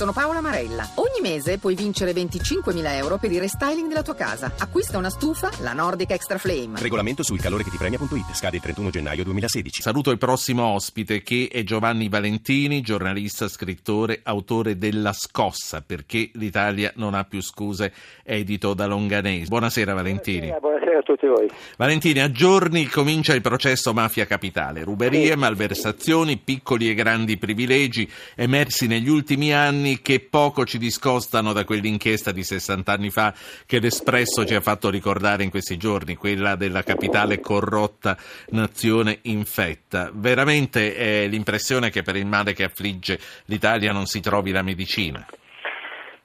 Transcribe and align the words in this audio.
Sono 0.00 0.12
Paola 0.12 0.40
Marella. 0.40 0.88
Ogni 0.94 1.20
mese 1.20 1.58
puoi 1.58 1.74
vincere 1.74 2.12
25.000 2.12 2.94
euro 2.94 3.18
per 3.18 3.30
il 3.32 3.38
restyling 3.38 3.86
della 3.86 4.00
tua 4.00 4.14
casa. 4.14 4.50
Acquista 4.58 4.96
una 4.96 5.10
stufa, 5.10 5.50
la 5.60 5.74
Nordic 5.74 6.12
Extra 6.12 6.38
Flame. 6.38 6.80
Regolamento 6.80 7.22
sul 7.22 7.38
calore 7.38 7.64
che 7.64 7.68
ti 7.68 7.76
premia.it. 7.76 8.32
Scade 8.32 8.56
il 8.56 8.62
31 8.62 8.88
gennaio 8.88 9.24
2016. 9.24 9.82
Saluto 9.82 10.10
il 10.10 10.16
prossimo 10.16 10.64
ospite 10.64 11.20
che 11.20 11.50
è 11.52 11.64
Giovanni 11.64 12.08
Valentini, 12.08 12.80
giornalista, 12.80 13.46
scrittore, 13.46 14.20
autore 14.22 14.78
della 14.78 15.12
Scossa, 15.12 15.82
perché 15.82 16.30
l'Italia 16.32 16.90
non 16.94 17.12
ha 17.12 17.24
più 17.24 17.42
scuse, 17.42 17.92
edito 18.22 18.72
da 18.72 18.86
Longanese. 18.86 19.48
Buonasera 19.48 19.92
Valentini. 19.92 20.46
Buonasera, 20.46 20.60
buonasera 20.60 20.79
a 20.88 21.02
tutti 21.02 21.26
voi. 21.26 21.48
Valentini, 21.76 22.20
a 22.20 22.30
giorni 22.30 22.86
comincia 22.86 23.34
il 23.34 23.40
processo 23.40 23.92
Mafia 23.92 24.26
Capitale. 24.26 24.82
Ruberie, 24.82 25.36
malversazioni, 25.36 26.38
piccoli 26.38 26.88
e 26.90 26.94
grandi 26.94 27.38
privilegi 27.38 28.08
emersi 28.36 28.86
negli 28.86 29.08
ultimi 29.08 29.52
anni 29.52 30.00
che 30.00 30.20
poco 30.20 30.64
ci 30.64 30.78
discostano 30.78 31.52
da 31.52 31.64
quell'inchiesta 31.64 32.32
di 32.32 32.42
60 32.42 32.92
anni 32.92 33.10
fa 33.10 33.34
che 33.66 33.78
l'Espresso 33.78 34.44
ci 34.44 34.54
ha 34.54 34.60
fatto 34.60 34.90
ricordare 34.90 35.42
in 35.42 35.50
questi 35.50 35.76
giorni, 35.76 36.16
quella 36.16 36.56
della 36.56 36.82
capitale 36.82 37.40
corrotta 37.40 38.16
nazione 38.50 39.18
infetta. 39.22 40.10
Veramente 40.12 40.94
è 40.94 41.26
l'impressione 41.26 41.90
che 41.90 42.02
per 42.02 42.16
il 42.16 42.26
male 42.26 42.52
che 42.52 42.64
affligge 42.64 43.18
l'Italia 43.46 43.92
non 43.92 44.06
si 44.06 44.20
trovi 44.20 44.50
la 44.50 44.62
medicina. 44.62 45.26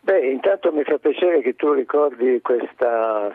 Beh, 0.05 0.29
intanto 0.29 0.71
mi 0.71 0.83
fa 0.83 0.99
piacere 0.99 1.41
che 1.41 1.55
tu 1.55 1.73
ricordi 1.73 2.39
questa 2.43 3.33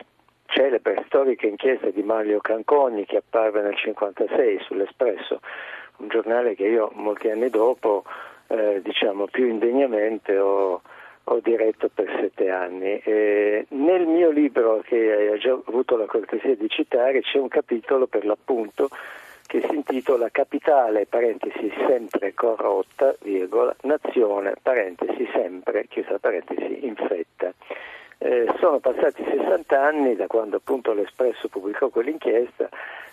celebre 0.50 1.02
storica 1.06 1.46
inchiesta 1.46 1.90
di 1.90 2.02
Mario 2.02 2.40
Canconi 2.40 3.04
che 3.06 3.18
apparve 3.18 3.62
nel 3.62 3.76
1956 3.82 4.60
sull'Espresso, 4.66 5.40
un 5.98 6.08
giornale 6.08 6.54
che 6.54 6.66
io 6.66 6.90
molti 6.94 7.30
anni 7.30 7.48
dopo 7.50 8.04
eh, 8.48 8.80
diciamo 8.82 9.26
più 9.26 9.46
indegnamente 9.46 10.36
ho, 10.36 10.82
ho, 11.24 11.40
diretto 11.40 11.88
per 11.92 12.10
sette 12.20 12.50
anni. 12.50 12.98
E 12.98 13.66
nel 13.68 14.06
mio 14.06 14.30
libro, 14.30 14.82
che 14.84 14.96
hai 14.96 15.38
già 15.38 15.52
avuto 15.52 15.96
la 15.96 16.06
cortesia 16.06 16.56
di 16.56 16.68
citare, 16.68 17.20
c'è 17.20 17.38
un 17.38 17.48
capitolo 17.48 18.06
per 18.06 18.24
l'appunto 18.24 18.88
che 19.46 19.64
si 19.68 19.74
intitola 19.74 20.28
Capitale, 20.30 21.06
parentesi, 21.06 21.72
sempre 21.88 22.34
corrotta, 22.34 23.14
virgola, 23.22 23.74
nazione, 23.82 24.54
parentesi, 24.62 25.28
sempre, 25.32 25.86
chiusa 25.88 26.18
parentesi, 26.20 26.86
infetta. 26.86 27.52
Eh, 28.22 28.52
sono 28.58 28.80
passati 28.80 29.24
60 29.24 29.82
anni 29.82 30.14
da 30.14 30.26
quando 30.26 30.56
appunto 30.56 30.92
l'Espresso 30.92 31.48
pubblicò 31.48 31.88
quell'inchiesta 31.88 32.68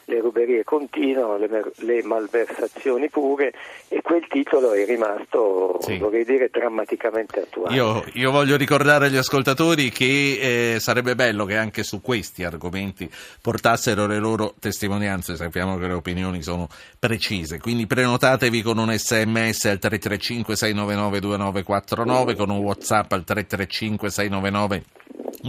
le 0.09 0.21
ruberie 0.21 0.63
continuano, 0.63 1.37
le, 1.37 1.71
le, 1.75 2.03
malversazioni 2.03 3.09
pure 3.09 3.53
e 3.89 4.01
quel 4.01 4.25
titolo 4.27 4.71
è 4.71 4.85
rimasto, 4.85 5.77
sì. 5.81 5.97
vorrei 5.97 6.23
dire, 6.23 6.49
drammaticamente 6.49 7.41
attuale. 7.41 7.75
Io, 7.75 8.03
io 8.13 8.31
voglio 8.31 8.55
ricordare 8.55 9.07
agli 9.07 9.17
ascoltatori 9.17 9.89
che 9.89 10.75
eh, 10.75 10.79
sarebbe 10.79 11.15
bello 11.15 11.43
che 11.43 11.57
anche 11.57 11.83
su 11.83 12.01
questi 12.01 12.45
argomenti 12.45 13.09
portassero 13.41 14.07
le 14.07 14.17
loro 14.17 14.53
testimonianze, 14.59 15.35
sappiamo 15.35 15.77
che 15.77 15.87
le 15.87 15.93
opinioni 15.93 16.41
sono 16.41 16.69
precise, 16.97 17.59
quindi 17.59 17.85
prenotatevi 17.85 18.61
con 18.61 18.77
un 18.77 18.91
sms 18.91 19.65
al 19.65 19.79
335 19.79 20.55
699 20.55 21.19
2949, 21.19 22.35
con 22.35 22.49
un 22.49 22.59
whatsapp 22.59 23.11
al 23.11 23.25
335 23.25 24.09
699 24.09 24.96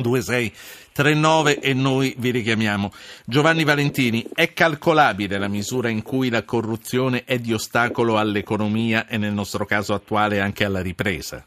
2639 0.01 1.61
e 1.61 1.75
noi 1.75 2.15
vi 2.19 2.31
richiamiamo. 2.31 2.91
Giovanni 3.25 3.65
Valentini, 3.65 4.25
è 4.35 4.53
calcolabile 4.53 5.39
la 5.39 5.49
misura 5.49 5.89
in 5.89 6.03
cui 6.03 6.31
la 6.31 6.45
corruzione 6.45 7.25
è 7.25 7.39
di 7.39 7.53
ostacolo 7.53 8.19
all'economia 8.19 9.07
e 9.09 9.19
nel 9.19 9.33
nostro 9.33 9.65
caso 9.65 9.95
attuale 9.95 10.41
anche 10.41 10.65
alla 10.65 10.83
ripresa? 10.83 11.45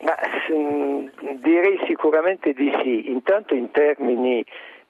Ma, 0.00 0.14
mm, 0.52 1.06
direi 1.42 1.78
sicuramente 1.86 2.52
di 2.52 2.70
sì, 2.82 3.10
intanto 3.10 3.54
in 3.54 3.70
termini 3.70 4.44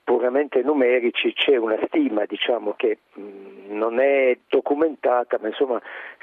puramente 0.05 0.63
numerici 0.63 1.33
c'è 1.33 1.57
una 1.57 1.79
stima 1.87 2.25
diciamo, 2.27 2.75
che 2.77 2.99
mm, 3.19 3.77
non 3.77 4.01
è 4.01 4.37
documentata, 4.49 5.39
ma 5.41 5.49
insomma 5.49 5.81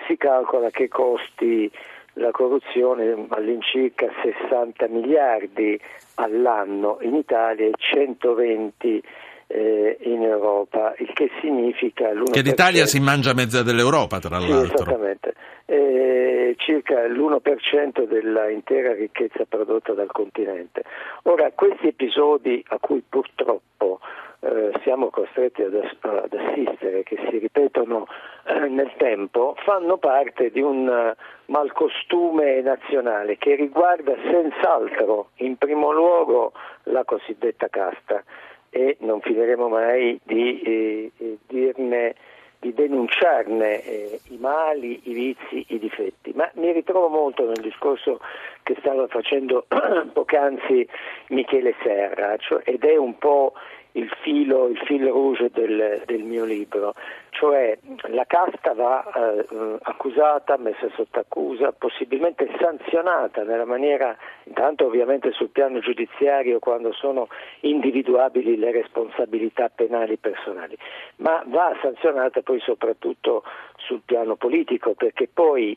si 0.08 0.18
calcola 0.18 0.70
che 0.70 0.88
costi 0.88 1.72
la 2.20 2.32
corruzione 2.32 3.26
all'incirca 3.30 4.08
60 4.22 4.88
miliardi 4.88 5.80
all'anno 6.16 6.98
in 7.02 7.16
Italia 7.16 7.66
e 7.66 7.72
120 7.76 9.04
eh, 9.48 9.98
in 10.02 10.22
Europa, 10.22 10.94
il 10.98 11.12
che 11.14 11.30
significa 11.42 12.12
l'1%. 12.14 12.32
Che 12.32 12.42
l'Italia 12.42 12.86
si 12.86 13.00
mangia 13.00 13.34
mezza 13.34 13.64
dell'Europa, 13.64 14.20
tra 14.20 14.40
sì, 14.40 14.48
l'altro. 14.48 14.84
Esattamente, 14.84 15.34
eh, 15.66 16.56
circa 16.58 17.08
l'1% 17.08 18.08
della 18.08 18.50
intera 18.50 18.94
ricchezza 18.94 19.46
prodotta 19.48 19.94
dal 19.94 20.12
continente. 20.12 20.84
Ora, 21.24 21.52
questi 21.56 21.88
episodi 21.88 22.64
a 22.68 22.78
cui 22.80 23.02
purtroppo 23.08 24.00
eh, 24.42 24.72
siamo 24.84 25.10
costretti 25.10 25.62
ad, 25.64 25.74
ad, 25.74 26.34
assistere, 26.34 27.04
che 27.04 27.18
si 27.30 27.38
ripetono 27.38 28.08
eh, 28.46 28.68
nel 28.68 28.92
tempo, 28.98 29.56
fanno 29.64 29.98
parte 29.98 30.50
di 30.52 30.62
un 30.62 30.88
uh, 30.88 31.52
malcostume 31.52 32.62
nazionale 32.62 33.38
che 33.38 33.56
riguarda 33.56 34.16
senz'altro 34.24 35.30
in 35.38 35.58
primo 35.58 35.92
luogo 35.92 36.54
la 36.84 37.04
cosiddetta 37.04 37.68
casta. 37.68 38.24
E 38.72 38.98
non 39.00 39.20
finiremo 39.22 39.68
mai 39.68 40.20
di 40.24 40.62
eh, 40.62 41.12
eh 41.18 41.38
dirne 41.48 42.16
di 42.60 42.74
denunciarne 42.74 43.82
eh, 43.84 44.20
i 44.30 44.38
mali, 44.38 45.00
i 45.04 45.14
vizi, 45.14 45.66
i 45.70 45.80
difetti, 45.80 46.34
ma 46.36 46.50
mi 46.56 46.72
ritrovo 46.74 47.08
molto 47.08 47.46
nel 47.46 47.62
discorso 47.62 48.20
che 48.64 48.76
stava 48.80 49.08
facendo 49.08 49.66
poc'anzi 50.14 50.88
Michele 51.30 51.74
Serra, 51.82 52.36
cioè, 52.38 52.62
ed 52.66 52.84
è 52.84 52.98
un 52.98 53.18
po' 53.18 53.54
il 53.94 54.10
filo, 54.22 54.68
il 54.68 54.78
fil 54.86 55.08
rouge 55.08 55.50
del, 55.52 56.04
del, 56.06 56.22
mio 56.22 56.46
libro, 56.46 56.94
cioè 57.32 57.78
la 58.10 58.26
casta 58.26 58.74
va 58.74 59.04
eh, 59.04 59.78
accusata, 59.82 60.58
messa 60.58 60.88
sotto 60.96 61.20
accusa, 61.20 61.72
possibilmente 61.72 62.48
sanzionata 62.60 63.44
nella 63.44 63.66
maniera, 63.66 64.16
intanto 64.44 64.86
ovviamente 64.86 65.32
sul 65.32 65.50
piano 65.50 65.80
giudiziario 65.80 66.60
quando 66.60 66.92
sono 66.94 67.28
individuabili 67.62 68.58
le 68.58 68.72
responsabilità 68.72 69.70
penali 69.70 70.18
personali, 70.18 70.78
ma 71.18 71.44
va 71.48 71.76
sanzionata 71.82 72.42
poi 72.42 72.60
soprattutto 72.60 73.44
sul 73.78 74.02
piano 74.06 74.36
politico 74.36 74.94
perché 74.94 75.28
poi 75.32 75.76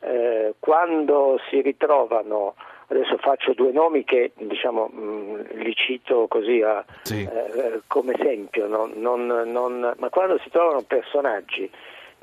eh, 0.00 0.54
quando 0.58 1.40
si 1.48 1.62
ritrovano 1.62 2.54
adesso 2.88 3.16
faccio 3.18 3.52
due 3.54 3.72
nomi 3.72 4.04
che 4.04 4.32
diciamo, 4.36 4.90
mh, 4.92 5.00
mm, 5.00 5.40
li 5.62 5.74
cito 5.74 6.26
così 6.28 6.60
a, 6.62 6.84
sì. 7.02 7.22
eh, 7.22 7.80
come 7.86 8.14
esempio, 8.14 8.66
non, 8.66 8.92
non, 8.96 9.26
non, 9.26 9.94
ma 9.98 10.08
quando 10.08 10.38
si 10.38 10.50
trovano 10.50 10.82
personaggi 10.82 11.70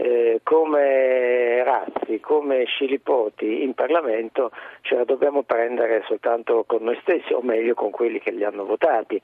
eh, 0.01 0.39
come 0.44 1.63
Razzi, 1.63 2.19
come 2.19 2.66
Scilipoti 2.66 3.61
in 3.61 3.75
Parlamento 3.75 4.51
ce 4.81 4.95
la 4.95 5.03
dobbiamo 5.03 5.44
prendere 5.44 6.03
soltanto 6.07 6.63
con 6.66 6.81
noi 6.83 6.97
stessi 7.01 7.33
o 7.33 7.41
meglio 7.41 7.75
con 7.75 7.91
quelli 7.91 8.19
che 8.19 8.31
li 8.31 8.43
hanno 8.43 8.66
votati. 8.66 9.22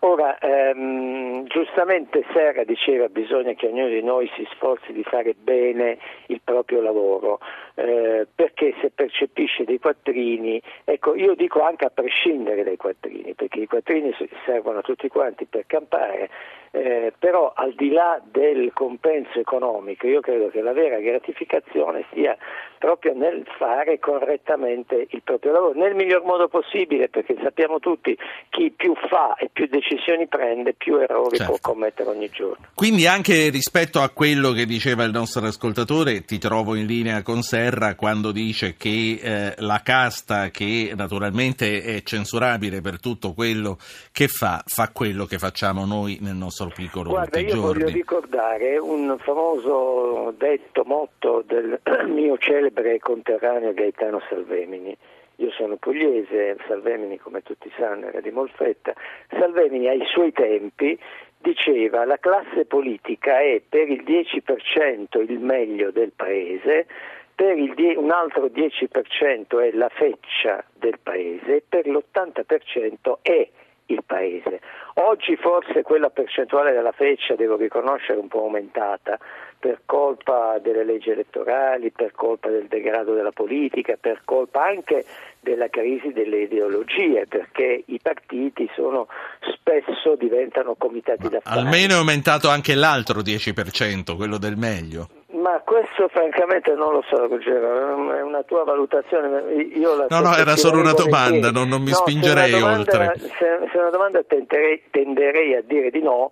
Ora, 0.00 0.36
ehm, 0.38 1.44
giustamente 1.44 2.24
Serra 2.32 2.64
diceva 2.64 3.08
bisogna 3.08 3.52
che 3.52 3.68
ognuno 3.68 3.88
di 3.88 4.02
noi 4.02 4.28
si 4.34 4.44
sforzi 4.50 4.92
di 4.92 5.04
fare 5.04 5.34
bene 5.38 5.98
il 6.26 6.40
proprio 6.42 6.80
lavoro, 6.80 7.38
eh, 7.76 8.26
perché 8.34 8.74
se 8.80 8.90
percepisce 8.90 9.64
dei 9.64 9.78
quattrini, 9.78 10.60
ecco 10.84 11.14
io 11.14 11.34
dico 11.34 11.60
anche 11.62 11.84
a 11.84 11.90
prescindere 11.90 12.64
dai 12.64 12.76
quattrini, 12.76 13.34
perché 13.34 13.60
i 13.60 13.66
quattrini 13.66 14.14
servono 14.44 14.78
a 14.78 14.82
tutti 14.82 15.08
quanti 15.08 15.44
per 15.44 15.66
campare, 15.66 16.30
eh, 16.70 17.12
però 17.18 17.52
al 17.54 17.74
di 17.74 17.90
là 17.90 18.20
del 18.24 18.72
compenso 18.72 19.38
economico 19.38 20.06
io 20.06 20.20
credo 20.20 20.48
che 20.48 20.62
la 20.62 20.72
vera 20.72 20.98
gratificazione 21.00 22.06
sia 22.12 22.36
proprio 22.78 23.14
nel 23.14 23.44
fare 23.58 23.98
correttamente 23.98 25.06
il 25.10 25.22
proprio 25.22 25.52
lavoro, 25.52 25.78
nel 25.78 25.94
miglior 25.94 26.24
modo 26.24 26.48
possibile, 26.48 27.08
perché 27.08 27.36
sappiamo 27.42 27.78
tutti 27.78 28.16
chi 28.50 28.72
più 28.74 28.94
fa 29.08 29.34
e 29.34 29.50
più 29.52 29.66
decisioni 29.66 30.26
prende, 30.26 30.74
più 30.74 30.96
errori 30.96 31.36
certo. 31.36 31.52
può 31.52 31.72
commettere 31.72 32.10
ogni 32.10 32.28
giorno. 32.30 32.66
Quindi 32.74 33.06
anche 33.06 33.48
rispetto 33.48 34.00
a 34.00 34.10
quello 34.10 34.52
che 34.52 34.66
diceva 34.66 35.04
il 35.04 35.12
nostro 35.12 35.46
ascoltatore, 35.46 36.24
ti 36.24 36.38
trovo 36.38 36.74
in 36.74 36.86
linea 36.86 37.22
con 37.22 37.42
Serra 37.42 37.94
quando 37.94 38.32
dice 38.32 38.74
che 38.76 39.18
eh, 39.22 39.54
la 39.58 39.80
casta, 39.82 40.50
che 40.50 40.92
naturalmente 40.94 41.82
è 41.82 42.02
censurabile 42.02 42.80
per 42.80 43.00
tutto 43.00 43.32
quello 43.32 43.78
che 44.12 44.28
fa, 44.28 44.62
fa 44.66 44.90
quello 44.92 45.24
che 45.26 45.38
facciamo 45.38 45.84
noi 45.84 46.18
nel 46.20 46.34
nostro 46.34 46.70
piccolo 46.74 47.10
Guarda, 47.10 47.38
io 47.38 47.54
giorni. 47.54 47.82
voglio 47.82 47.94
ricordare 47.94 48.78
un 48.78 49.16
famoso 49.18 50.34
detto, 50.36 50.84
motto 50.84 51.42
del 51.46 51.80
mio 52.08 52.38
celebre 52.38 52.75
conterraneo 52.98 53.72
Gaetano 53.72 54.20
Salvemini. 54.28 54.96
Io 55.36 55.50
sono 55.50 55.76
pugliese, 55.76 56.56
Salvemini 56.66 57.18
come 57.18 57.42
tutti 57.42 57.70
sanno 57.76 58.06
era 58.06 58.20
di 58.20 58.30
Molfetta. 58.30 58.94
Salvemini 59.28 59.88
ai 59.88 60.02
suoi 60.06 60.32
tempi 60.32 60.98
diceva 61.38 62.04
la 62.04 62.18
classe 62.18 62.64
politica 62.64 63.40
è 63.40 63.60
per 63.68 63.88
il 63.88 64.02
10% 64.02 65.20
il 65.20 65.38
meglio 65.38 65.90
del 65.90 66.12
paese, 66.16 66.86
per 67.34 67.54
die- 67.74 67.96
un 67.96 68.10
altro 68.10 68.46
10% 68.46 69.60
è 69.60 69.70
la 69.72 69.90
feccia 69.90 70.64
del 70.72 70.98
paese 71.02 71.56
e 71.56 71.62
per 71.68 71.86
l'80% 71.86 73.18
è 73.20 73.46
il 73.86 74.02
paese. 74.04 74.60
Oggi 74.94 75.36
forse 75.36 75.82
quella 75.82 76.10
percentuale 76.10 76.72
della 76.72 76.92
feccia, 76.92 77.34
devo 77.34 77.56
riconoscere, 77.56 78.18
è 78.18 78.22
un 78.22 78.28
po' 78.28 78.42
aumentata 78.42 79.18
per 79.58 79.80
colpa 79.84 80.58
delle 80.60 80.84
leggi 80.84 81.10
elettorali, 81.10 81.90
per 81.90 82.12
colpa 82.12 82.48
del 82.48 82.66
degrado 82.66 83.14
della 83.14 83.32
politica, 83.32 83.96
per 83.98 84.20
colpa 84.24 84.64
anche 84.64 85.04
della 85.40 85.68
crisi 85.68 86.12
delle 86.12 86.42
ideologie, 86.42 87.26
perché 87.26 87.82
i 87.86 87.98
partiti 88.00 88.68
sono, 88.74 89.08
spesso 89.52 90.14
diventano 90.16 90.74
comitati 90.76 91.28
d'affari. 91.28 91.58
Almeno 91.58 91.94
è 91.94 91.96
aumentato 91.96 92.48
anche 92.48 92.74
l'altro 92.74 93.20
10%, 93.20 94.16
quello 94.16 94.38
del 94.38 94.56
meglio. 94.56 95.08
Ma 95.36 95.60
questo 95.64 96.08
francamente 96.08 96.72
non 96.74 96.92
lo 96.92 97.04
so, 97.08 97.26
Ruggero, 97.26 98.14
è 98.14 98.22
una 98.22 98.42
tua 98.42 98.64
valutazione. 98.64 99.52
Io 99.52 99.94
la 99.94 100.06
no, 100.08 100.20
no, 100.20 100.34
era 100.34 100.56
solo 100.56 100.80
una 100.80 100.92
domanda, 100.92 101.50
non, 101.50 101.68
non 101.68 101.82
mi 101.82 101.90
no, 101.90 101.96
spingerei 101.96 102.52
se 102.52 102.58
domanda, 102.58 102.78
oltre. 102.78 103.12
Se, 103.18 103.28
se 103.36 103.72
è 103.72 103.78
una 103.78 103.90
domanda 103.90 104.22
tenderei, 104.22 104.82
tenderei 104.90 105.54
a 105.54 105.62
dire 105.62 105.90
di 105.90 106.00
no, 106.00 106.30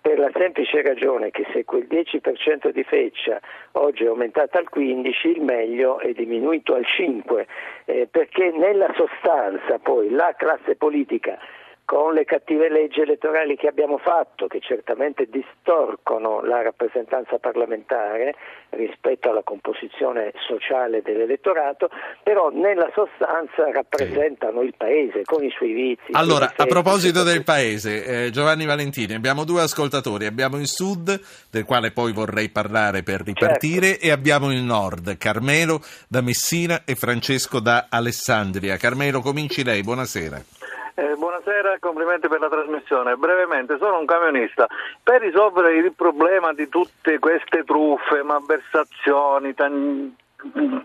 per 0.00 0.18
la 0.18 0.30
semplice 0.36 0.82
ragione 0.82 1.30
che 1.30 1.46
se 1.52 1.64
quel 1.64 1.86
10% 1.88 2.70
di 2.70 2.84
feccia 2.84 3.40
oggi 3.72 4.04
è 4.04 4.08
aumentato 4.08 4.58
al 4.58 4.68
15%, 4.72 5.12
il 5.24 5.40
meglio 5.40 5.98
è 5.98 6.12
diminuito 6.12 6.74
al 6.74 6.84
5%, 6.84 7.46
eh, 7.86 8.06
perché 8.10 8.52
nella 8.52 8.92
sostanza 8.94 9.78
poi 9.82 10.10
la 10.10 10.34
classe 10.36 10.76
politica 10.76 11.38
con 11.84 12.14
le 12.14 12.24
cattive 12.24 12.70
leggi 12.70 13.00
elettorali 13.00 13.56
che 13.56 13.68
abbiamo 13.68 13.98
fatto, 13.98 14.46
che 14.46 14.60
certamente 14.60 15.26
distorcono 15.28 16.42
la 16.42 16.62
rappresentanza 16.62 17.38
parlamentare 17.38 18.34
rispetto 18.70 19.30
alla 19.30 19.42
composizione 19.42 20.32
sociale 20.46 21.02
dell'elettorato, 21.02 21.90
però 22.22 22.48
nella 22.50 22.90
sostanza 22.94 23.70
rappresentano 23.70 24.62
il 24.62 24.74
Paese 24.76 25.22
con 25.24 25.44
i 25.44 25.50
suoi 25.50 25.72
vizi. 25.72 26.12
Allora, 26.12 26.52
a 26.56 26.66
proposito 26.66 27.22
del 27.22 27.44
Paese, 27.44 28.26
eh, 28.26 28.30
Giovanni 28.30 28.64
Valentini, 28.64 29.14
abbiamo 29.14 29.44
due 29.44 29.62
ascoltatori, 29.62 30.26
abbiamo 30.26 30.56
il 30.56 30.66
Sud, 30.66 31.20
del 31.50 31.64
quale 31.64 31.92
poi 31.92 32.12
vorrei 32.12 32.48
parlare 32.48 33.02
per 33.02 33.20
ripartire, 33.22 33.86
certo. 33.88 34.06
e 34.06 34.10
abbiamo 34.10 34.50
il 34.50 34.62
Nord, 34.62 35.18
Carmelo 35.18 35.80
da 36.08 36.22
Messina 36.22 36.82
e 36.84 36.94
Francesco 36.94 37.60
da 37.60 37.86
Alessandria. 37.90 38.76
Carmelo, 38.76 39.20
cominci 39.20 39.62
lei, 39.62 39.82
buonasera. 39.82 40.63
Eh, 40.96 41.16
buonasera, 41.16 41.78
complimenti 41.80 42.28
per 42.28 42.38
la 42.38 42.48
trasmissione. 42.48 43.16
Brevemente, 43.16 43.78
sono 43.78 43.98
un 43.98 44.06
camionista. 44.06 44.68
Per 45.02 45.20
risolvere 45.20 45.74
il 45.74 45.92
problema 45.92 46.52
di 46.52 46.68
tutte 46.68 47.18
queste 47.18 47.64
truffe, 47.64 48.22
malversazioni, 48.22 49.54
tan- 49.54 50.14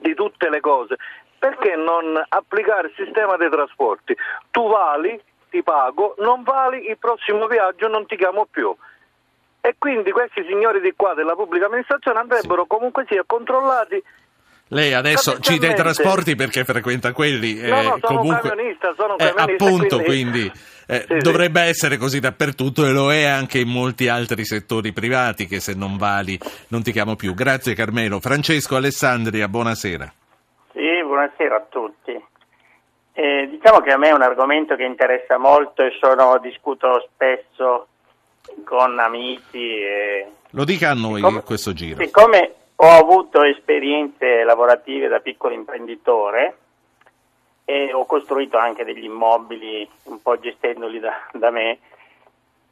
di 0.02 0.16
tutte 0.16 0.50
le 0.50 0.62
cose, 0.62 0.96
perché 1.38 1.76
non 1.76 2.20
applicare 2.28 2.88
il 2.88 2.94
sistema 2.96 3.38
dei 3.38 3.52
trasporti? 3.52 4.16
Tu 4.50 4.68
vali, 4.68 5.22
ti 5.52 5.62
pago, 5.62 6.16
non 6.18 6.42
vali, 6.42 6.90
il 6.90 6.98
prossimo 6.98 7.46
viaggio 7.46 7.88
non 7.88 8.08
ti 8.08 8.16
chiamo 8.16 8.48
più. 8.50 8.76
E 9.62 9.76
quindi 9.78 10.10
questi 10.12 10.44
signori 10.46 10.80
di 10.82 10.94
qua 10.96 11.14
della 11.14 11.36
pubblica 11.36 11.68
amministrazione 11.68 12.18
andrebbero 12.18 12.66
comunque 12.66 13.06
sia 13.08 13.24
controllati 13.28 14.02
lei 14.72 14.94
adesso 14.94 15.40
ci 15.40 15.58
dà 15.58 15.70
i 15.70 15.76
trasporti 15.76 16.36
perché 16.36 16.64
frequenta 16.64 17.12
quelli. 17.12 17.56
No, 17.56 17.76
no, 17.76 17.82
sono 17.82 18.00
comunque, 18.00 18.50
un 18.50 18.56
camionista, 18.56 18.94
sono 18.96 19.16
un 19.18 19.26
eh, 19.26 19.34
camionista. 19.34 19.66
appunto, 19.66 19.96
quindi, 20.02 20.42
quindi 20.42 20.52
eh, 20.88 21.06
sì, 21.08 21.18
dovrebbe 21.18 21.62
sì. 21.64 21.70
essere 21.70 21.98
così 21.98 22.20
dappertutto 22.20 22.86
e 22.86 22.92
lo 22.92 23.12
è 23.12 23.26
anche 23.26 23.60
in 23.60 23.70
molti 23.70 24.08
altri 24.08 24.46
settori 24.46 24.94
privati 24.94 25.48
che 25.48 25.60
se 25.60 25.74
non 25.74 25.98
vali 25.98 26.38
non 26.68 26.84
ti 26.84 26.92
chiamo 26.92 27.16
più. 27.16 27.34
Grazie 27.34 27.74
Carmelo. 27.74 28.20
Francesco 28.20 28.76
Alessandria, 28.76 29.48
buonasera. 29.48 30.14
Sì, 30.74 31.04
buonasera 31.04 31.56
a 31.56 31.66
tutti. 31.68 32.24
Eh, 33.14 33.48
diciamo 33.50 33.80
che 33.80 33.92
a 33.92 33.98
me 33.98 34.10
è 34.10 34.14
un 34.14 34.22
argomento 34.22 34.76
che 34.76 34.84
interessa 34.84 35.38
molto 35.40 35.82
e 35.82 35.98
sono, 36.00 36.38
discuto 36.38 37.10
spesso 37.12 37.88
con 38.64 39.00
amici. 39.00 39.82
E... 39.82 40.28
Lo 40.52 40.64
dica 40.64 40.92
a 40.92 40.94
noi 40.94 41.16
siccome, 41.16 41.42
questo 41.42 41.74
giro. 41.74 42.04
Siccome 42.04 42.54
ho 42.82 42.88
avuto 42.88 43.44
esperienze 43.44 44.44
lavorative 44.44 45.10
da 45.10 45.20
piccolo 45.20 45.54
imprenditore 45.54 46.58
e 47.66 47.92
ho 47.94 48.06
costruito 48.06 48.58
anche 48.58 48.86
degli 48.86 49.04
immobili 49.04 49.88
un 50.04 50.22
po' 50.22 50.40
gestendoli 50.40 51.00
da, 51.00 51.28
da 51.34 51.50
me. 51.50 51.80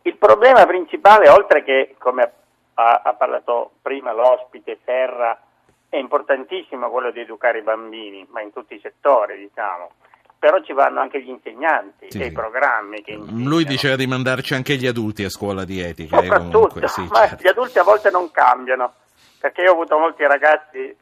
Il 0.04 0.16
problema 0.16 0.66
principale, 0.66 1.28
oltre 1.28 1.64
che, 1.64 1.96
come 1.98 2.32
ha, 2.76 3.02
ha 3.04 3.14
parlato 3.14 3.72
prima 3.82 4.14
l'ospite 4.14 4.80
Serra, 4.86 5.38
è 5.90 5.98
importantissimo 5.98 6.90
quello 6.90 7.12
di 7.12 7.20
educare 7.20 7.60
i 7.60 7.64
bambini, 7.64 8.26
ma 8.30 8.42
in 8.42 8.54
tutti 8.54 8.76
i 8.76 8.80
settori, 8.80 9.38
diciamo 9.38 9.92
però 10.40 10.62
ci 10.62 10.72
vanno 10.72 11.00
anche 11.00 11.20
gli 11.20 11.30
insegnanti 11.30 12.12
sì, 12.12 12.22
e 12.22 12.28
i 12.28 12.32
programmi. 12.32 13.02
Che 13.02 13.16
Lui 13.16 13.66
diceva 13.66 13.96
di 13.96 14.06
mandarci 14.06 14.54
anche 14.54 14.76
gli 14.76 14.86
adulti 14.86 15.24
a 15.24 15.30
scuola 15.30 15.66
di 15.66 15.80
etica. 15.80 16.20
Eh, 16.20 16.22
Soprattutto, 16.22 16.88
sì, 16.88 17.08
ma 17.10 17.28
certo. 17.28 17.44
gli 17.44 17.48
adulti 17.48 17.80
a 17.80 17.84
volte 17.84 18.12
non 18.12 18.30
cambiano 18.30 18.94
perché 19.40 19.62
io 19.62 19.72
ho 19.72 19.74
avuto 19.74 19.98
molti 19.98 20.24
ragazzi, 20.26 20.96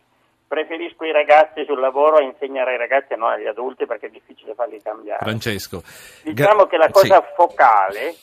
preferisco 0.47 1.03
i 1.05 1.11
ragazzi 1.11 1.65
sul 1.65 1.79
lavoro 1.79 2.17
a 2.17 2.21
insegnare 2.21 2.71
ai 2.71 2.77
ragazzi 2.77 3.13
e 3.13 3.15
non 3.15 3.31
agli 3.31 3.47
adulti 3.47 3.85
perché 3.85 4.07
è 4.07 4.09
difficile 4.09 4.53
farli 4.53 4.81
cambiare. 4.81 5.19
Francesco. 5.23 5.83
Diciamo 6.23 6.63
Ga- 6.63 6.67
che 6.67 6.77
la 6.77 6.89
cosa 6.89 7.23
sì. 7.25 7.33
focale 7.35 8.15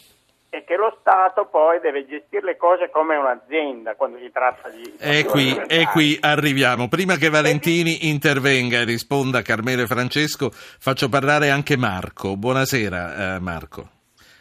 è 0.53 0.65
che 0.65 0.77
lo 0.77 0.95
Stato 1.01 1.47
poi 1.47 1.81
deve 1.81 2.07
gestire 2.07 2.45
le 2.45 2.57
cose 2.59 2.91
come 2.91 3.17
un'azienda 3.17 3.95
quando 3.95 4.19
si 4.19 4.31
tratta 4.31 4.69
di... 4.69 4.97
E 4.99 5.25
qui, 5.25 5.57
e 5.67 5.87
qui 5.87 6.19
arriviamo. 6.21 6.89
Prima 6.89 7.17
che 7.17 7.31
Valentini 7.31 8.11
intervenga 8.11 8.81
e 8.81 8.85
risponda 8.85 9.39
a 9.39 9.43
Carmelo 9.43 9.83
e 9.83 9.87
Francesco, 9.87 10.51
faccio 10.53 11.09
parlare 11.09 11.49
anche 11.49 11.79
Marco. 11.79 12.37
Buonasera 12.37 13.37
eh, 13.37 13.41
Marco. 13.41 13.89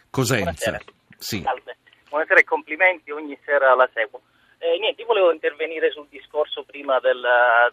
Cosenza. 0.09 0.43
Buonasera. 0.43 0.79
Sì. 1.17 1.45
Buonasera 2.09 2.39
e 2.41 2.43
complimenti, 2.43 3.11
ogni 3.11 3.39
sera 3.45 3.73
la 3.73 3.89
seguo. 3.93 4.19
Eh, 4.63 4.77
niente, 4.77 5.01
io 5.01 5.07
volevo 5.07 5.31
intervenire 5.31 5.89
sul 5.89 6.05
discorso 6.07 6.63
prima 6.63 6.99
del, 6.99 7.19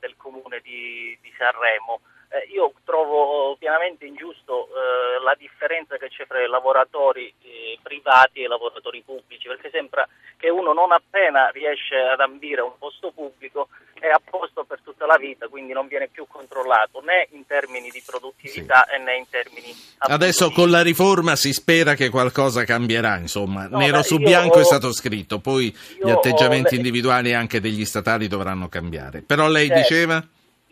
del 0.00 0.16
comune 0.16 0.60
di, 0.62 1.16
di 1.20 1.30
Sanremo. 1.36 2.00
Eh, 2.30 2.52
io 2.52 2.72
trovo 2.84 3.56
pienamente 3.56 4.04
ingiusto 4.04 4.68
eh, 4.68 5.22
la 5.24 5.34
differenza 5.38 5.96
che 5.96 6.08
c'è 6.08 6.26
fra 6.26 6.42
i 6.42 6.48
lavoratori 6.48 7.32
eh, 7.42 7.78
privati 7.82 8.40
e 8.40 8.44
i 8.44 8.48
lavoratori 8.48 9.02
pubblici, 9.02 9.48
perché 9.48 9.70
sembra 9.70 10.06
che 10.36 10.50
uno 10.50 10.74
non 10.74 10.92
appena 10.92 11.48
riesce 11.48 11.96
ad 11.96 12.20
ambire 12.20 12.60
un 12.60 12.76
posto 12.78 13.12
pubblico 13.12 13.68
è 13.94 14.08
a 14.08 14.20
posto 14.22 14.64
per 14.64 14.80
tutta 14.84 15.06
la 15.06 15.16
vita, 15.16 15.48
quindi 15.48 15.72
non 15.72 15.88
viene 15.88 16.08
più 16.08 16.26
controllato 16.28 17.00
né 17.00 17.28
in 17.30 17.46
termini 17.46 17.90
di 17.90 18.02
produttività 18.04 18.86
sì. 18.88 19.02
né 19.02 19.16
in 19.16 19.28
termini 19.28 19.74
Adesso 19.98 20.50
con 20.50 20.70
la 20.70 20.82
riforma 20.82 21.34
si 21.34 21.52
spera 21.52 21.94
che 21.94 22.08
qualcosa 22.10 22.64
cambierà, 22.64 23.16
insomma, 23.16 23.66
no, 23.66 23.78
nero 23.78 23.98
beh, 23.98 24.04
su 24.04 24.18
bianco 24.18 24.58
ho, 24.58 24.60
è 24.60 24.64
stato 24.64 24.92
scritto, 24.92 25.40
poi 25.40 25.74
gli 26.00 26.10
atteggiamenti 26.10 26.74
ho, 26.74 26.76
individuali 26.76 27.34
anche 27.34 27.60
degli 27.60 27.84
statali 27.84 28.28
dovranno 28.28 28.68
cambiare. 28.68 29.22
Però 29.22 29.48
lei 29.48 29.66
certo. 29.66 29.82
diceva 29.82 30.24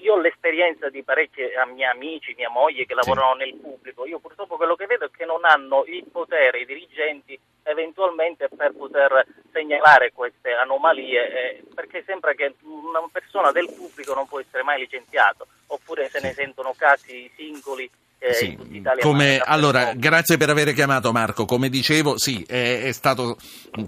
io 0.06 0.14
ho 0.14 0.20
l'esperienza 0.56 0.88
di 0.88 1.02
parecchi 1.02 1.42
miei 1.74 1.90
amici, 1.90 2.34
mia 2.36 2.48
moglie 2.48 2.86
che 2.86 2.94
lavorano 2.94 3.34
sì. 3.34 3.38
nel 3.38 3.54
pubblico, 3.60 4.06
io 4.06 4.18
purtroppo 4.18 4.56
quello 4.56 4.74
che 4.74 4.86
vedo 4.86 5.04
è 5.04 5.10
che 5.10 5.26
non 5.26 5.44
hanno 5.44 5.84
il 5.84 6.04
potere, 6.10 6.60
i 6.60 6.64
dirigenti 6.66 7.38
eventualmente 7.62 8.48
per 8.48 8.72
poter 8.72 9.26
segnalare 9.52 10.12
queste 10.12 10.52
anomalie, 10.52 11.58
eh, 11.58 11.62
perché 11.74 12.02
sembra 12.04 12.32
che 12.32 12.54
una 12.62 13.02
persona 13.12 13.52
del 13.52 13.70
pubblico 13.74 14.14
non 14.14 14.26
può 14.26 14.40
essere 14.40 14.62
mai 14.62 14.80
licenziato, 14.80 15.46
oppure 15.66 16.08
se 16.08 16.20
ne 16.20 16.32
sentono 16.32 16.74
casi 16.76 17.30
singoli 17.36 17.90
eh, 18.28 18.34
sì, 18.34 18.58
come, 19.00 19.38
allora, 19.38 19.92
grazie 19.94 20.36
per 20.36 20.50
aver 20.50 20.72
chiamato 20.72 21.12
Marco. 21.12 21.44
Come 21.44 21.68
dicevo, 21.68 22.18
sì, 22.18 22.44
è, 22.46 22.82
è, 22.82 22.92
stato 22.92 23.36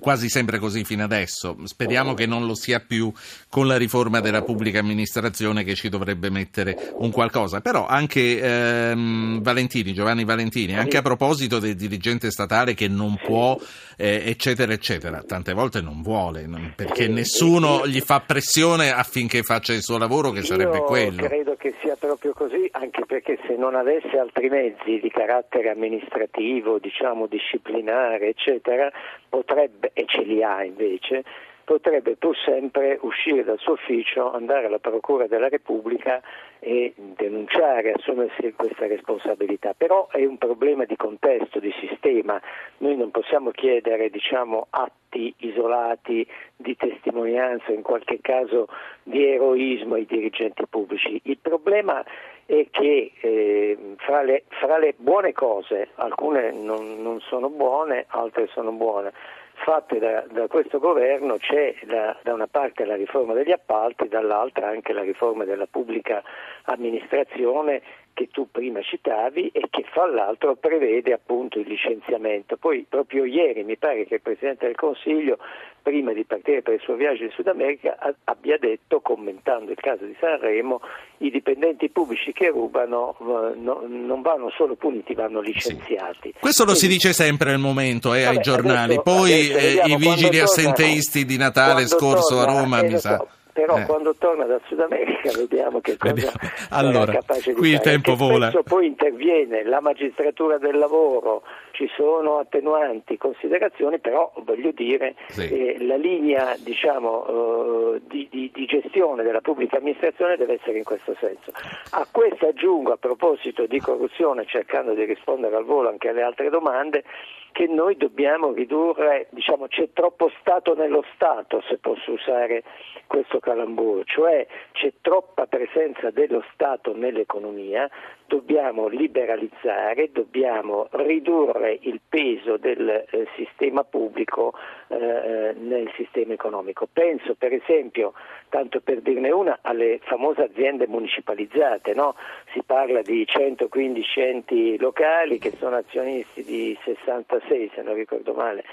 quasi 0.00 0.28
sempre 0.28 0.58
così 0.58 0.84
fino 0.84 1.02
adesso. 1.02 1.56
Speriamo 1.64 2.14
che 2.14 2.26
non 2.26 2.46
lo 2.46 2.54
sia 2.54 2.78
più 2.80 3.12
con 3.48 3.66
la 3.66 3.76
riforma 3.76 4.20
della 4.20 4.42
pubblica 4.42 4.78
amministrazione 4.78 5.64
che 5.64 5.74
ci 5.74 5.88
dovrebbe 5.88 6.30
mettere 6.30 6.92
un 6.98 7.10
qualcosa. 7.10 7.60
Però 7.60 7.86
anche 7.86 8.40
ehm, 8.40 9.42
Valentini, 9.42 9.92
Giovanni 9.92 10.24
Valentini, 10.24 10.76
anche 10.76 10.98
a 10.98 11.02
proposito 11.02 11.58
del 11.58 11.74
dirigente 11.74 12.30
statale 12.30 12.74
che 12.74 12.86
non 12.86 13.18
può, 13.22 13.58
eh, 13.96 14.22
eccetera, 14.26 14.72
eccetera, 14.72 15.22
tante 15.22 15.52
volte 15.52 15.80
non 15.80 16.02
vuole, 16.02 16.48
perché 16.76 17.08
nessuno 17.08 17.86
gli 17.86 18.00
fa 18.00 18.20
pressione 18.20 18.92
affinché 18.92 19.42
faccia 19.42 19.72
il 19.72 19.82
suo 19.82 19.98
lavoro, 19.98 20.30
che 20.30 20.42
sarebbe 20.42 20.78
quello. 20.80 21.26
Credo 21.26 21.56
che 21.56 21.74
sia 21.80 21.96
proprio 21.96 22.32
così, 22.32 22.57
anche 22.80 23.04
perché 23.06 23.38
se 23.46 23.56
non 23.56 23.74
avesse 23.74 24.18
altri 24.18 24.48
mezzi 24.48 25.00
di 25.00 25.10
carattere 25.10 25.70
amministrativo, 25.70 26.78
diciamo 26.78 27.26
disciplinare, 27.26 28.28
eccetera, 28.28 28.90
potrebbe, 29.28 29.90
e 29.92 30.04
ce 30.06 30.22
li 30.22 30.42
ha 30.42 30.62
invece, 30.62 31.24
potrebbe 31.64 32.16
pur 32.16 32.36
sempre 32.36 32.98
uscire 33.02 33.44
dal 33.44 33.58
suo 33.58 33.72
ufficio, 33.72 34.32
andare 34.32 34.66
alla 34.66 34.78
Procura 34.78 35.26
della 35.26 35.48
Repubblica 35.48 36.22
e 36.60 36.92
denunciare, 36.96 37.92
assumersi 37.92 38.52
questa 38.56 38.86
responsabilità, 38.86 39.74
però 39.76 40.08
è 40.10 40.24
un 40.24 40.38
problema 40.38 40.84
di 40.84 40.96
contesto, 40.96 41.60
di 41.60 41.72
sistema, 41.80 42.40
noi 42.78 42.96
non 42.96 43.10
possiamo 43.10 43.50
chiedere 43.50 44.10
diciamo, 44.10 44.66
atti 44.70 45.34
isolati 45.38 46.26
di 46.56 46.76
testimonianza, 46.76 47.72
in 47.72 47.82
qualche 47.82 48.18
caso 48.20 48.68
di 49.02 49.26
eroismo 49.26 49.94
ai 49.94 50.06
dirigenti 50.06 50.64
pubblici, 50.68 51.20
il 51.24 51.38
problema 51.38 52.04
è 52.46 52.66
che 52.70 53.12
eh, 53.20 53.78
fra, 53.98 54.22
le, 54.22 54.44
fra, 54.48 54.78
le, 54.78 54.94
buone 54.96 55.32
cose, 55.32 55.88
alcune 55.96 56.50
non, 56.50 57.02
non 57.02 57.20
sono 57.20 57.50
buone, 57.50 58.06
altre 58.08 58.46
sono 58.48 58.72
buone, 58.72 59.12
fatte 59.58 59.98
da, 59.98 60.24
da 60.30 60.46
questo 60.46 60.78
governo 60.78 61.36
c'è 61.36 61.74
la, 61.82 62.16
da 62.22 62.34
una 62.34 62.46
parte 62.46 62.84
la 62.84 62.96
riforma 62.96 63.34
degli 63.34 63.52
appalti, 63.52 64.08
dall'altra 64.08 64.68
anche 64.68 64.92
la 64.92 65.02
riforma 65.02 65.44
della 65.44 65.66
pubblica 65.66 66.22
amministrazione 66.64 67.82
che 68.18 68.28
tu 68.32 68.48
prima 68.50 68.82
citavi 68.82 69.50
e 69.52 69.68
che 69.70 69.84
fra 69.92 70.04
l'altro 70.06 70.56
prevede 70.56 71.12
appunto 71.12 71.60
il 71.60 71.68
licenziamento. 71.68 72.56
Poi 72.56 72.84
proprio 72.88 73.24
ieri 73.24 73.62
mi 73.62 73.76
pare 73.76 74.06
che 74.06 74.14
il 74.14 74.20
Presidente 74.20 74.66
del 74.66 74.74
Consiglio 74.74 75.38
prima 75.80 76.12
di 76.12 76.24
partire 76.24 76.62
per 76.62 76.74
il 76.74 76.80
suo 76.80 76.96
viaggio 76.96 77.22
in 77.22 77.30
Sud 77.30 77.46
America 77.46 77.96
abbia 78.24 78.58
detto, 78.58 79.00
commentando 79.00 79.70
il 79.70 79.76
caso 79.76 80.04
di 80.04 80.16
Sanremo, 80.18 80.80
i 81.18 81.30
dipendenti 81.30 81.90
pubblici 81.90 82.32
che 82.32 82.48
rubano 82.48 83.14
eh, 83.20 83.56
no, 83.56 83.84
non 83.86 84.20
vanno 84.20 84.50
solo 84.50 84.74
puniti, 84.74 85.14
vanno 85.14 85.40
licenziati. 85.40 86.32
Sì. 86.32 86.40
Questo 86.40 86.64
lo 86.64 86.72
Quindi, 86.72 86.88
si 86.88 86.88
dice 86.88 87.12
sempre 87.12 87.52
al 87.52 87.60
momento 87.60 88.14
eh, 88.14 88.24
vabbè, 88.24 88.36
ai 88.36 88.42
giornali, 88.42 88.94
adesso, 88.94 89.02
poi 89.02 89.52
adesso 89.52 89.82
eh, 89.84 89.92
i 89.92 89.96
vigili 89.96 90.40
assenteisti 90.40 91.24
di 91.24 91.36
Natale 91.36 91.86
scorso 91.86 92.34
torna, 92.34 92.52
a 92.52 92.60
Roma 92.60 92.82
mi 92.82 92.98
sa 92.98 93.24
però 93.58 93.76
eh. 93.76 93.86
quando 93.86 94.14
torna 94.14 94.44
dal 94.44 94.60
Sud 94.68 94.78
America 94.78 95.32
vediamo 95.36 95.80
che 95.80 95.96
cosa 95.96 96.14
vediamo. 96.14 96.36
allora, 96.70 97.10
è 97.10 97.14
capace 97.16 97.52
di 97.52 97.56
qui 97.56 97.72
fare. 97.72 97.74
il 97.74 97.80
tempo 97.80 98.14
vola. 98.14 98.52
poi 98.62 98.86
interviene 98.86 99.64
la 99.64 99.80
magistratura 99.80 100.58
del 100.58 100.76
lavoro, 100.76 101.42
ci 101.78 101.88
sono 101.94 102.38
attenuanti, 102.38 103.16
considerazioni, 103.16 104.00
però 104.00 104.32
voglio 104.38 104.72
dire 104.72 105.14
sì. 105.28 105.48
eh, 105.48 105.84
la 105.84 105.94
linea 105.94 106.56
diciamo, 106.58 107.94
eh, 107.94 108.00
di, 108.08 108.26
di, 108.28 108.50
di, 108.52 108.66
gestione 108.66 109.22
della 109.22 109.40
pubblica 109.40 109.76
amministrazione 109.76 110.36
deve 110.36 110.54
essere 110.54 110.78
in 110.78 110.82
questo 110.82 111.14
senso. 111.20 111.52
A 111.92 112.04
questo 112.10 112.48
aggiungo 112.48 112.90
a 112.90 112.96
proposito 112.96 113.66
di 113.66 113.78
corruzione, 113.78 114.44
cercando 114.46 114.92
di 114.94 115.04
rispondere 115.04 115.54
al 115.54 115.64
volo 115.64 115.88
anche 115.88 116.08
alle 116.08 116.22
altre 116.22 116.50
domande, 116.50 117.04
che 117.52 117.68
noi 117.68 117.96
dobbiamo 117.96 118.52
ridurre, 118.52 119.28
diciamo, 119.30 119.68
c'è 119.68 119.90
troppo 119.92 120.32
Stato 120.40 120.74
nello 120.74 121.04
Stato, 121.14 121.62
se 121.68 121.78
posso 121.78 122.10
usare 122.10 122.64
questo 123.06 123.38
calamburo, 123.38 124.02
cioè 124.04 124.44
c'è 124.72 124.92
troppa 125.00 125.46
presenza 125.46 126.10
dello 126.10 126.44
Stato 126.52 126.94
nell'economia, 126.94 127.88
dobbiamo 128.28 128.88
liberalizzare, 128.88 130.10
dobbiamo 130.12 130.86
ridurre 130.90 131.78
il 131.80 132.00
peso 132.06 132.58
del 132.58 132.88
eh, 132.88 133.26
sistema 133.36 133.82
pubblico 133.84 134.52
eh, 134.88 134.96
eh, 134.96 135.52
nel 135.54 135.90
sistema 135.96 136.34
economico. 136.34 136.86
Penso 136.92 137.34
per 137.34 137.54
esempio, 137.54 138.12
tanto 138.50 138.80
per 138.80 139.00
dirne 139.00 139.30
una, 139.30 139.58
alle 139.62 139.98
famose 140.02 140.42
aziende 140.42 140.86
municipalizzate, 140.86 141.94
no? 141.94 142.14
si 142.52 142.62
parla 142.64 143.00
di 143.00 143.26
115 143.26 144.20
enti 144.20 144.78
locali 144.78 145.38
che 145.38 145.52
sono 145.58 145.76
azionisti 145.76 146.44
di 146.44 146.78
66 146.84 147.72
se 147.74 147.82
non 147.82 147.94
ricordo 147.94 148.34
male 148.34 148.64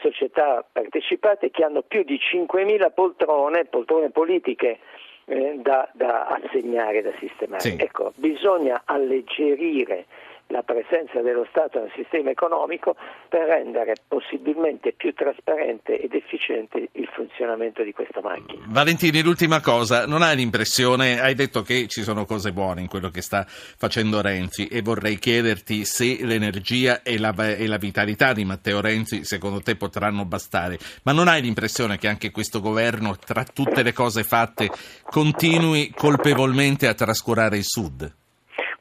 società 0.00 0.66
partecipate 0.70 1.50
che 1.50 1.64
hanno 1.64 1.82
più 1.82 2.02
di 2.02 2.18
5.000 2.18 2.92
poltrone, 2.92 3.64
poltrone 3.64 4.10
politiche 4.10 4.80
eh, 5.26 5.58
da, 5.62 5.88
da, 5.92 6.26
assegnare, 6.26 7.02
da 7.02 7.12
sistemare. 7.18 7.60
Sì. 7.60 7.76
Ecco, 7.78 8.12
bisogna 8.16 8.82
alleggerire 8.84 10.06
la 10.48 10.62
presenza 10.62 11.20
dello 11.20 11.46
Stato 11.50 11.80
nel 11.80 11.92
sistema 11.94 12.30
economico 12.30 12.96
per 13.28 13.46
rendere 13.46 13.94
possibilmente 14.06 14.92
più 14.92 15.12
trasparente 15.14 16.00
ed 16.00 16.14
efficiente 16.14 16.88
il 16.92 17.08
funzionamento 17.12 17.82
di 17.82 17.92
questa 17.92 18.20
macchina. 18.20 18.64
Valentini, 18.68 19.22
l'ultima 19.22 19.60
cosa, 19.60 20.06
non 20.06 20.22
hai 20.22 20.36
l'impressione, 20.36 21.20
hai 21.20 21.34
detto 21.34 21.62
che 21.62 21.86
ci 21.88 22.02
sono 22.02 22.24
cose 22.24 22.52
buone 22.52 22.82
in 22.82 22.88
quello 22.88 23.08
che 23.08 23.22
sta 23.22 23.44
facendo 23.46 24.20
Renzi 24.20 24.68
e 24.68 24.82
vorrei 24.82 25.18
chiederti 25.18 25.84
se 25.84 26.18
l'energia 26.20 27.02
e 27.02 27.18
la, 27.18 27.34
e 27.56 27.66
la 27.66 27.78
vitalità 27.78 28.32
di 28.32 28.44
Matteo 28.44 28.80
Renzi 28.80 29.24
secondo 29.24 29.60
te 29.60 29.76
potranno 29.76 30.24
bastare, 30.24 30.78
ma 31.04 31.12
non 31.12 31.28
hai 31.28 31.42
l'impressione 31.42 31.98
che 31.98 32.08
anche 32.08 32.30
questo 32.30 32.60
governo, 32.60 33.16
tra 33.16 33.44
tutte 33.44 33.82
le 33.82 33.92
cose 33.92 34.24
fatte, 34.24 34.70
continui 35.04 35.90
colpevolmente 35.94 36.86
a 36.86 36.94
trascurare 36.94 37.56
il 37.56 37.64
Sud? 37.64 38.22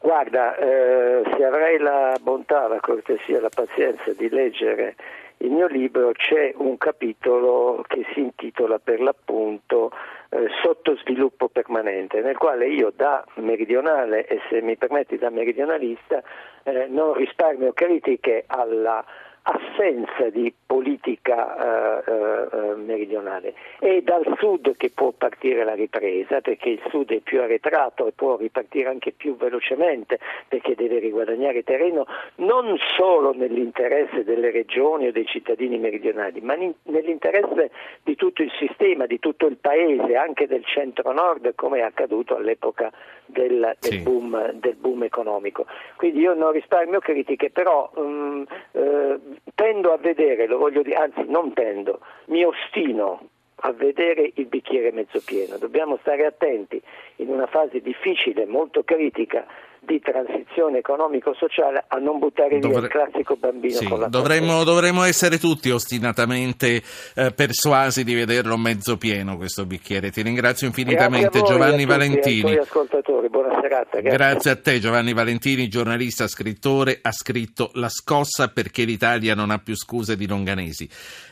Guarda, 0.03 0.57
eh, 0.57 1.23
se 1.33 1.45
avrei 1.45 1.77
la 1.77 2.17
bontà, 2.21 2.67
la 2.67 2.81
cortesia, 2.81 3.39
la 3.39 3.47
pazienza 3.47 4.11
di 4.11 4.27
leggere 4.27 4.95
il 5.37 5.49
mio 5.49 5.67
libro, 5.67 6.11
c'è 6.11 6.51
un 6.57 6.77
capitolo 6.77 7.81
che 7.87 8.05
si 8.11 8.19
intitola 8.19 8.79
per 8.79 8.99
l'appunto 8.99 9.91
eh, 10.27 10.47
Sottosviluppo 10.61 11.47
permanente, 11.47 12.19
nel 12.19 12.35
quale 12.35 12.67
io 12.67 12.91
da 12.93 13.23
meridionale 13.35 14.27
e 14.27 14.41
se 14.49 14.61
mi 14.61 14.75
permetti 14.75 15.17
da 15.17 15.29
meridionalista 15.29 16.21
eh, 16.63 16.87
non 16.89 17.13
risparmio 17.13 17.71
critiche 17.71 18.43
alla 18.47 19.05
assenza 19.43 20.29
di 20.29 20.53
politica 20.65 22.01
eh, 22.03 22.03
eh, 22.07 22.75
meridionale. 22.75 23.53
È 23.79 24.01
dal 24.01 24.23
sud 24.37 24.75
che 24.77 24.89
può 24.89 25.11
partire 25.11 25.63
la 25.63 25.73
ripresa, 25.73 26.41
perché 26.41 26.69
il 26.69 26.81
sud 26.89 27.11
è 27.11 27.19
più 27.19 27.41
arretrato 27.41 28.07
e 28.07 28.13
può 28.13 28.37
ripartire 28.37 28.89
anche 28.89 29.11
più 29.11 29.35
velocemente, 29.35 30.19
perché 30.47 30.75
deve 30.75 30.99
riguadagnare 30.99 31.63
terreno 31.63 32.05
non 32.35 32.77
solo 32.95 33.33
nell'interesse 33.33 34.23
delle 34.23 34.51
regioni 34.51 35.07
o 35.07 35.11
dei 35.11 35.25
cittadini 35.25 35.77
meridionali, 35.77 36.39
ma 36.41 36.55
in, 36.55 36.73
nell'interesse 36.83 37.71
di 38.03 38.15
tutto 38.15 38.41
il 38.43 38.51
sistema, 38.57 39.05
di 39.05 39.19
tutto 39.19 39.45
il 39.47 39.57
paese, 39.57 40.15
anche 40.15 40.47
del 40.47 40.65
centro-nord, 40.65 41.53
come 41.55 41.79
è 41.79 41.81
accaduto 41.81 42.37
all'epoca 42.37 42.91
del, 43.25 43.75
del, 43.79 43.91
sì. 43.91 44.01
boom, 44.01 44.51
del 44.53 44.75
boom, 44.75 45.03
economico. 45.03 45.65
Quindi 45.97 46.19
io 46.19 46.33
non 46.33 46.51
risparmio 46.51 46.99
critiche, 46.99 47.49
però 47.49 47.89
um, 47.95 48.45
eh, 48.71 49.19
tendo 49.55 49.91
a 49.91 49.97
vedere, 49.97 50.47
lo 50.47 50.57
voglio 50.57 50.81
dire, 50.81 50.95
anzi 50.95 51.23
non 51.27 51.53
tendo, 51.53 51.99
mi 52.25 52.43
ostino 52.43 53.29
a 53.65 53.71
vedere 53.71 54.31
il 54.35 54.45
bicchiere 54.45 54.91
mezzo 54.91 55.21
pieno. 55.23 55.57
Dobbiamo 55.57 55.97
stare 56.01 56.25
attenti 56.25 56.81
in 57.17 57.29
una 57.29 57.47
fase 57.47 57.81
difficile, 57.81 58.45
molto 58.45 58.83
critica 58.83 59.45
di 59.85 59.99
transizione 59.99 60.79
economico-sociale 60.79 61.85
a 61.87 61.97
non 61.97 62.19
buttare 62.19 62.59
Dovre... 62.59 62.79
via 62.79 62.87
il 62.87 62.93
classico 62.93 63.35
bambino 63.35 63.75
sì, 63.75 63.87
con 63.87 63.99
la 63.99 64.07
dovremmo, 64.07 64.63
dovremmo 64.63 65.03
essere 65.03 65.37
tutti 65.37 65.69
ostinatamente 65.69 66.81
eh, 67.15 67.31
persuasi 67.31 68.03
di 68.03 68.13
vederlo 68.13 68.57
mezzo 68.57 68.97
pieno 68.97 69.37
questo 69.37 69.65
bicchiere. 69.65 70.11
Ti 70.11 70.21
ringrazio 70.21 70.67
infinitamente 70.67 71.41
Giovanni 71.41 71.85
Valentini. 71.85 72.55
ascoltatori, 72.55 73.29
buona 73.29 73.59
serata. 73.61 73.99
Grazie. 73.99 74.17
grazie 74.17 74.51
a 74.51 74.55
te 74.55 74.79
Giovanni 74.79 75.13
Valentini, 75.13 75.67
giornalista, 75.67 76.27
scrittore, 76.27 76.99
ha 77.01 77.11
scritto 77.11 77.71
La 77.73 77.89
scossa 77.89 78.49
perché 78.49 78.83
l'Italia 78.83 79.35
non 79.35 79.49
ha 79.49 79.59
più 79.59 79.75
scuse 79.75 80.15
di 80.15 80.27
Longanesi. 80.27 80.89